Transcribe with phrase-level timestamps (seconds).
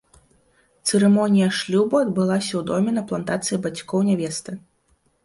[0.87, 4.57] Цырымонія шлюбу адбылася ў доме на плантацыі бацькоў нявесты.